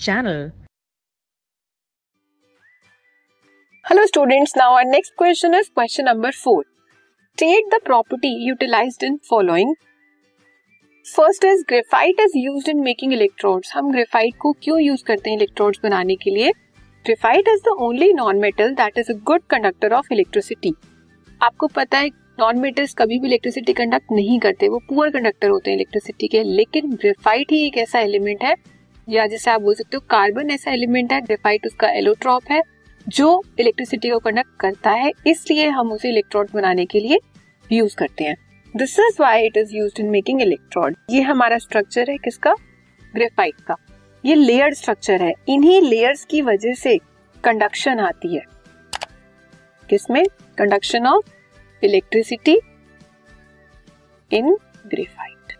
channel. 0.00 0.52
Hello 3.84 4.06
students, 4.06 4.56
now 4.56 4.72
our 4.74 4.84
next 4.84 5.14
question 5.16 5.54
is 5.54 5.68
question 5.68 6.06
number 6.06 6.32
4. 6.32 6.64
State 7.38 7.64
the 7.70 7.80
property 7.84 8.28
utilized 8.28 9.02
in 9.02 9.18
following. 9.18 9.74
First 11.04 11.44
is 11.44 11.64
graphite 11.68 12.18
is 12.18 12.34
used 12.34 12.68
in 12.68 12.82
making 12.82 13.12
electrodes. 13.12 13.72
हम 13.74 13.92
graphite 13.92 14.36
को 14.38 14.52
क्यों 14.62 14.80
use 14.80 15.04
करते 15.06 15.30
हैं 15.30 15.38
electrodes 15.38 15.82
बनाने 15.82 16.16
के 16.16 16.30
लिए 16.30 16.52
Graphite 17.04 17.52
is 17.54 17.62
the 17.68 17.76
only 17.80 18.12
non-metal 18.14 18.74
that 18.80 18.98
is 19.02 19.10
a 19.10 19.18
good 19.30 19.46
conductor 19.54 19.92
of 19.98 20.10
electricity. 20.16 20.74
आपको 21.42 21.66
पता 21.76 21.98
है 21.98 22.08
नॉन 22.38 22.58
मेटल्स 22.60 22.94
कभी 22.94 23.18
भी 23.20 23.28
इलेक्ट्रिसिटी 23.28 23.72
कंडक्ट 23.72 24.12
नहीं 24.12 24.38
करते 24.40 24.68
वो 24.68 24.78
पुअर 24.88 25.10
कंडक्टर 25.10 25.48
होते 25.50 25.70
हैं 25.70 25.76
इलेक्ट्रिसिटी 25.76 26.28
के 26.28 26.42
लेकिन 26.44 26.92
ग्रेफाइट 26.92 27.52
ही 27.52 27.64
एक 27.66 27.76
ऐसा 27.78 28.00
एलिमेंट 28.00 28.42
है 28.42 28.54
या 29.10 29.26
जैसे 29.26 29.50
आप 29.50 29.60
बोल 29.60 29.74
सकते 29.74 29.96
हो 29.96 30.02
कार्बन 30.10 30.50
ऐसा 30.50 30.70
एलिमेंट 30.70 31.12
है 31.12 31.20
ग्रेफाइट 31.20 31.66
उसका 31.66 31.88
एलोट्रॉप 31.90 32.50
है, 32.50 32.62
जो 33.06 33.42
इलेक्ट्रिसिटी 33.60 34.10
को 34.10 34.18
कंडक्ट 34.18 34.50
करता 34.60 34.90
है, 34.90 35.10
इसलिए 35.26 35.68
हम 35.68 35.92
उसे 35.92 36.08
इलेक्ट्रोड 36.08 36.50
बनाने 36.54 36.84
के 36.86 37.00
लिए 37.00 37.18
यूज़ 37.70 37.96
करते 37.96 38.24
हैं। 38.24 38.36
This 38.74 38.98
is 39.00 39.20
why 39.20 39.46
it 39.46 39.56
is 39.56 39.74
use 39.76 40.00
in 40.00 40.10
making 40.10 40.42
electrode 40.42 40.96
ये 41.10 41.22
हमारा 41.22 41.58
स्ट्रक्चर 41.58 42.10
है 42.10 42.16
किसका? 42.18 42.54
ग्रेफाइट 43.14 43.60
का। 43.68 43.76
ये 44.24 44.34
लेयर 44.34 44.74
स्ट्रक्चर 44.74 45.22
है। 45.22 45.32
इन्हीं 45.48 45.80
लेयर्स 45.82 46.24
की 46.24 46.42
वजह 46.42 46.74
से 46.74 46.96
कंडक्शन 47.44 48.00
आती 48.00 48.34
है। 48.36 48.42
किसमें? 49.88 50.24
Conduction 50.58 51.06
of 51.06 51.30
electricity 51.82 52.58
in 54.30 54.56
graphite 54.86 55.56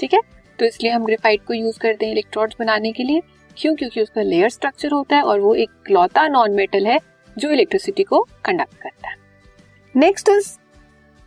ठीक 0.00 0.14
है? 0.14 0.20
तो 0.58 0.64
इसलिए 0.64 0.92
हम 0.92 1.04
ग्रेफाइट 1.04 1.44
को 1.44 1.54
यूज़ 1.54 1.78
करते 1.78 2.06
हैं 2.06 2.12
इलेक्ट्रोड्स 2.12 2.56
बनाने 2.58 2.92
के 2.92 3.02
लिए। 3.02 3.20
क्यों? 3.56 3.74
क्योंकि 3.74 4.02
उसका 4.02 4.22
लेयर 4.22 4.48
स्ट्रक्चर 4.48 4.90
होता 4.90 5.16
है 5.16 5.22
और 5.22 5.40
वो 5.40 5.54
एक 5.54 5.90
लौता 5.90 6.26
नॉन 6.28 6.52
मेटल 6.52 6.86
है 6.86 6.98
जो 7.38 7.50
इलेक्ट्रिसिटी 7.50 8.02
को 8.02 8.26
कंडक्ट 8.44 8.74
करता 8.74 9.08
है। 9.08 9.16
Next 9.96 10.28
is 10.28 10.52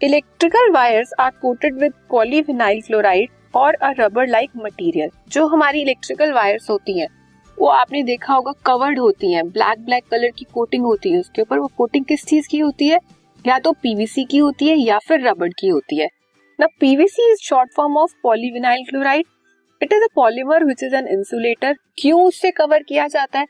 electrical 0.01 0.71
wires 0.71 1.11
are 1.19 1.31
coated 1.41 1.75
with 1.75 1.93
polyvinyl 2.09 2.81
chloride 2.81 3.29
और 3.55 3.73
अ 3.73 3.93
रबर 3.99 4.27
लाइक 4.27 4.49
मटेरियल 4.57 5.09
जो 5.29 5.47
हमारी 5.47 5.81
इलेक्ट्रिकल 5.81 6.31
वायर्स 6.31 6.69
होती 6.69 6.99
हैं। 6.99 7.07
वो 7.57 7.67
आपने 7.67 8.03
देखा 8.03 8.33
होगा 8.33 8.51
कवर्ड 8.65 8.99
होती 8.99 9.31
हैं। 9.33 9.49
ब्लैक 9.49 9.79
ब्लैक 9.79 10.03
कलर 10.11 10.29
की 10.29 10.45
कोटिंग 10.53 10.83
होती 10.83 11.11
है 11.11 11.19
उसके 11.19 11.41
ऊपर। 11.41 11.59
वो 11.59 11.71
कोटिंग 11.77 12.05
किस 12.05 12.25
चीज़ 12.25 12.47
की 12.47 12.59
होती 12.59 12.87
है? 12.87 12.99
या 13.47 13.59
तो 13.59 13.71
पीवीसी 13.71 14.25
की 14.25 14.37
होती 14.37 14.67
है 14.67 14.77
या 14.77 14.99
फिर 14.99 15.27
रबड़ 15.27 15.49
की 15.49 15.67
होती 15.67 15.97
है। 15.97 16.07
ना 16.59 16.67
PVC 16.79 17.31
is 17.31 17.39
short 17.39 17.69
form 17.75 17.97
of 17.97 18.13
polyvinyl 18.23 18.83
chloride 18.89 19.25
it 19.81 19.91
is 19.93 20.03
a 20.03 20.07
polymer 20.15 20.63
which 20.65 20.83
is 20.83 20.95
an 20.95 21.07
insulator 21.07 21.75
क्यों 21.97 22.23
उससे 22.23 22.51
कवर 22.51 22.83
किया 22.83 23.07
जाता 23.07 23.39
है? 23.39 23.45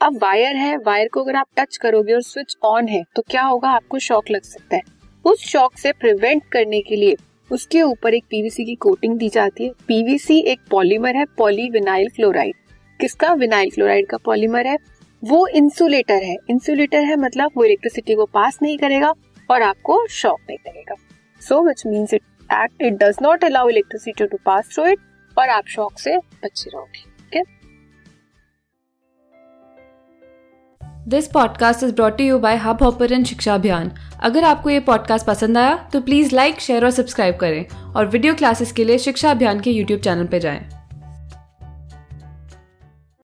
अब 0.00 0.18
वायर 0.22 0.56
है 0.56 0.76
वायर 0.76 1.08
को 1.08 1.22
अगर 1.22 1.36
आप 1.36 1.46
टच 1.56 1.76
करोगे 1.76 2.12
और 2.12 2.22
स्विच 2.22 2.56
ऑन 2.64 2.88
है 2.88 3.02
तो 3.16 3.22
क्या 3.30 3.42
होगा? 3.42 3.70
आपको 3.70 3.98
शॉक 3.98 4.30
लग 4.30 4.42
सकता 4.42 4.76
है। 4.76 4.82
उस 5.24 5.44
शॉक 5.46 5.78
से 5.78 5.92
प्रिवेंट 5.92 6.42
करने 6.52 6.80
के 6.80 6.96
लिए 6.96 7.16
उसके 7.50 7.82
ऊपर 7.82 8.14
एक 8.14 8.24
पीवीसी 8.30 8.64
की 8.64 8.74
कोटिंग 8.76 9.18
दी 9.18 9.28
जाती 9.28 9.64
है। 9.64 9.70
पीवीसी 9.88 10.38
एक 10.42 10.60
पॉलीमर 10.70 11.16
है 11.16 11.24
पॉलीविनाइल 11.38 12.08
क्लोराइड 12.08 12.54
किसका? 13.00 13.32
विनाइल 13.34 13.70
क्लोराइड 13.70 14.06
का 14.06 14.16
पॉलीमर 14.24 14.66
है। 14.66 14.76
वो 15.22 15.46
इंसुलेटर 15.46 16.22
है। 16.22 16.36
इंसुलेटर 16.50 17.00
है 17.00 17.16
मतलब 17.16 17.50
वो 17.56 17.64
इलेक्ट्रिसिटी 17.64 18.14
को 18.14 18.26
पास 18.34 18.58
नहीं 18.62 18.78
करेगा 18.78 19.12
और 19.50 19.62
आपको 19.62 20.06
शॉक 20.10 20.40
नहीं 20.40 20.58
करेगा। 20.58 20.94
So 21.42 21.62
which 21.62 21.82
means 21.86 22.14
it 22.14 22.22
act 22.52 22.82
it 22.82 22.92
does 22.92 23.16
not 23.22 23.44
allow 23.44 23.68
electricity 23.68 24.26
to 24.26 24.38
pass 24.44 24.68
through 24.74 24.86
it 24.86 24.98
और 25.38 25.48
आप 25.48 25.66
शॉक 25.66 25.98
से 25.98 26.18
बचे 26.18 26.70
रहोगे 26.74 27.12
this 31.08 31.26
podcast 31.26 31.82
is 31.82 31.94
brought 31.94 32.20
you 32.20 32.38
by 32.38 32.56
Hubhopper 32.82 33.22
Shiksha 33.24 33.54
Abhiyan 33.54 33.90
अगर 34.20 34.44
आपको 34.44 34.70
ये 34.70 34.80
पॉडकास्ट 34.80 35.26
पसंद 35.26 35.58
आया 35.58 35.88
तो 35.92 36.00
प्लीज़ 36.00 36.34
लाइक 36.34 36.60
शेयर 36.60 36.84
और 36.84 36.90
सब्सक्राइब 36.90 37.36
करें 37.36 37.92
और 37.96 38.06
वीडियो 38.06 38.34
क्लासेस 38.34 38.72
के 38.72 38.84
लिए 38.84 38.98
शिक्षा 38.98 39.30
अभियान 39.30 39.60
के 39.60 39.70
यूट्यूब 39.70 40.00
चैनल 40.00 40.26
पर 40.26 40.38
जाएँ। 40.38 40.81